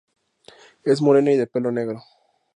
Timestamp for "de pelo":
1.37-1.71